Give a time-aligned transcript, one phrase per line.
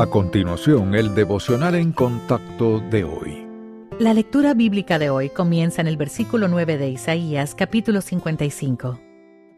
[0.00, 3.46] A continuación, el devocional en contacto de hoy.
[3.98, 9.09] La lectura bíblica de hoy comienza en el versículo 9 de Isaías, capítulo 55.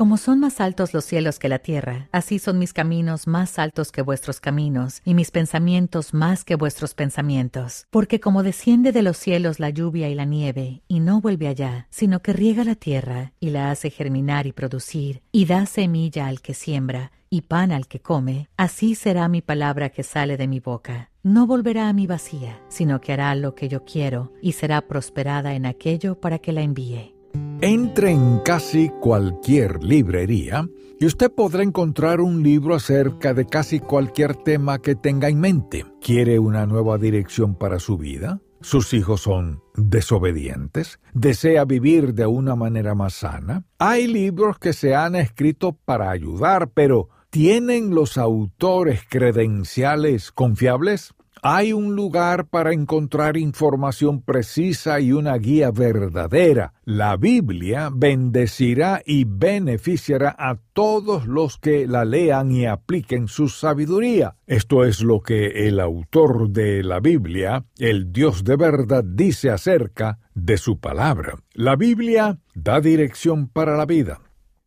[0.00, 3.92] Como son más altos los cielos que la tierra, así son mis caminos más altos
[3.92, 7.86] que vuestros caminos, y mis pensamientos más que vuestros pensamientos.
[7.90, 11.86] Porque como desciende de los cielos la lluvia y la nieve, y no vuelve allá,
[11.90, 16.40] sino que riega la tierra, y la hace germinar y producir, y da semilla al
[16.40, 20.60] que siembra, y pan al que come, así será mi palabra que sale de mi
[20.60, 21.10] boca.
[21.22, 25.52] No volverá a mi vacía, sino que hará lo que yo quiero, y será prosperada
[25.52, 27.19] en aquello para que la envíe.
[27.62, 30.66] Entre en casi cualquier librería
[30.98, 35.84] y usted podrá encontrar un libro acerca de casi cualquier tema que tenga en mente.
[36.00, 38.40] ¿Quiere una nueva dirección para su vida?
[38.62, 41.00] ¿Sus hijos son desobedientes?
[41.12, 43.66] ¿Desea vivir de una manera más sana?
[43.78, 51.12] Hay libros que se han escrito para ayudar, pero ¿tienen los autores credenciales confiables?
[51.42, 56.74] Hay un lugar para encontrar información precisa y una guía verdadera.
[56.84, 64.36] La Biblia bendecirá y beneficiará a todos los que la lean y apliquen su sabiduría.
[64.46, 70.18] Esto es lo que el autor de la Biblia, el Dios de verdad, dice acerca
[70.34, 71.38] de su palabra.
[71.54, 74.20] La Biblia da dirección para la vida.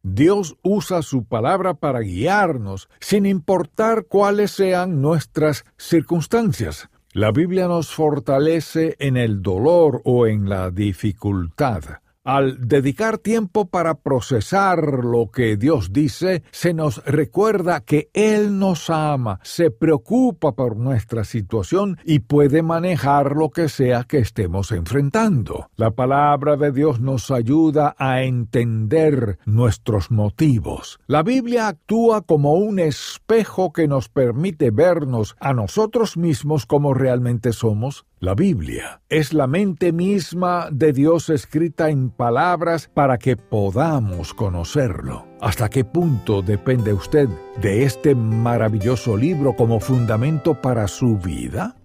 [0.05, 6.89] Dios usa su palabra para guiarnos, sin importar cuáles sean nuestras circunstancias.
[7.13, 11.83] La Biblia nos fortalece en el dolor o en la dificultad.
[12.25, 18.89] Al dedicar tiempo para procesar lo que Dios dice, se nos recuerda que Él nos
[18.89, 25.69] ama, se preocupa por nuestra situación y puede manejar lo que sea que estemos enfrentando.
[25.75, 31.01] La palabra de Dios nos ayuda a entender nuestros motivos.
[31.07, 37.51] La Biblia actúa como un espejo que nos permite vernos a nosotros mismos como realmente
[37.51, 44.33] somos la Biblia es la mente misma de Dios escrita en palabras para que podamos
[44.33, 45.27] conocerlo.
[45.41, 47.27] ¿Hasta qué punto depende usted
[47.61, 51.75] de este maravilloso libro como fundamento para su vida?